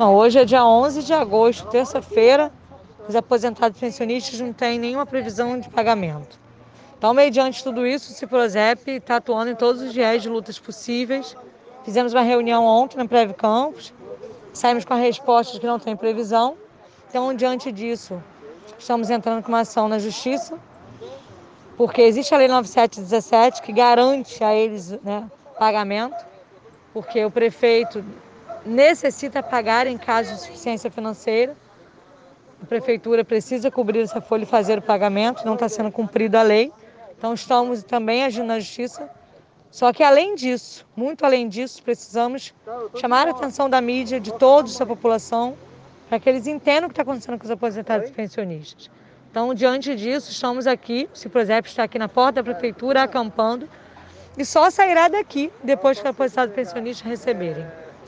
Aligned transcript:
Hoje 0.00 0.38
é 0.38 0.44
dia 0.44 0.64
11 0.64 1.02
de 1.02 1.12
agosto, 1.12 1.66
terça-feira. 1.66 2.52
Os 3.08 3.16
aposentados 3.16 3.80
pensionistas 3.80 4.38
não 4.38 4.52
têm 4.52 4.78
nenhuma 4.78 5.04
previsão 5.04 5.58
de 5.58 5.68
pagamento. 5.68 6.38
Então, 6.96 7.12
mediante 7.12 7.64
tudo 7.64 7.84
isso, 7.84 8.12
o 8.12 8.14
Ciprozep 8.14 8.88
está 8.88 9.16
atuando 9.16 9.50
em 9.50 9.56
todos 9.56 9.82
os 9.82 9.92
dias 9.92 10.22
de 10.22 10.28
lutas 10.28 10.56
possíveis. 10.56 11.36
Fizemos 11.84 12.12
uma 12.12 12.22
reunião 12.22 12.64
ontem 12.64 12.96
na 12.96 13.06
Preve 13.06 13.34
Campos, 13.34 13.92
saímos 14.52 14.84
com 14.84 14.94
a 14.94 14.98
resposta 14.98 15.54
de 15.54 15.58
que 15.58 15.66
não 15.66 15.80
tem 15.80 15.96
previsão. 15.96 16.56
Então, 17.08 17.34
diante 17.34 17.72
disso, 17.72 18.22
estamos 18.78 19.10
entrando 19.10 19.42
com 19.42 19.48
uma 19.48 19.60
ação 19.60 19.88
na 19.88 19.98
Justiça, 19.98 20.56
porque 21.76 22.02
existe 22.02 22.32
a 22.32 22.38
Lei 22.38 22.46
9717 22.46 23.62
que 23.62 23.72
garante 23.72 24.44
a 24.44 24.54
eles 24.54 24.92
né, 25.02 25.28
pagamento, 25.58 26.24
porque 26.94 27.24
o 27.24 27.32
prefeito 27.32 28.04
necessita 28.68 29.42
pagar 29.42 29.86
em 29.86 29.96
caso 29.96 30.28
de 30.28 30.34
insuficiência 30.36 30.90
financeira. 30.90 31.56
A 32.62 32.66
prefeitura 32.66 33.24
precisa 33.24 33.70
cobrir 33.70 34.00
essa 34.00 34.20
folha 34.20 34.42
e 34.42 34.46
fazer 34.46 34.78
o 34.78 34.82
pagamento, 34.82 35.44
não 35.44 35.54
está 35.54 35.68
sendo 35.68 35.90
cumprida 35.90 36.40
a 36.40 36.42
lei. 36.42 36.72
Então 37.16 37.32
estamos 37.34 37.82
também 37.82 38.24
agindo 38.24 38.46
na 38.46 38.60
justiça. 38.60 39.08
Só 39.70 39.92
que 39.92 40.02
além 40.02 40.34
disso, 40.34 40.86
muito 40.96 41.24
além 41.24 41.48
disso, 41.48 41.82
precisamos 41.82 42.54
chamar 43.00 43.28
a 43.28 43.30
atenção 43.32 43.68
da 43.68 43.80
mídia, 43.80 44.18
de 44.18 44.32
todos 44.32 44.78
da 44.78 44.86
população, 44.86 45.56
para 46.08 46.18
que 46.18 46.28
eles 46.28 46.46
entendam 46.46 46.86
o 46.86 46.88
que 46.88 46.92
está 46.92 47.02
acontecendo 47.02 47.38
com 47.38 47.44
os 47.44 47.50
aposentados 47.50 48.08
e 48.08 48.12
pensionistas. 48.12 48.90
Então, 49.30 49.52
diante 49.52 49.94
disso, 49.94 50.30
estamos 50.30 50.66
aqui, 50.66 51.08
o 51.12 51.16
Ciprozep 51.16 51.68
está 51.68 51.82
aqui 51.82 51.98
na 51.98 52.08
porta 52.08 52.42
da 52.42 52.52
prefeitura 52.52 53.02
acampando 53.02 53.68
e 54.38 54.44
só 54.44 54.70
sairá 54.70 55.08
daqui 55.08 55.52
depois 55.62 55.98
que 55.98 56.04
os 56.04 56.10
aposentados 56.10 56.52
e 56.52 56.56
pensionistas 56.56 57.06
receberem. 57.06 57.66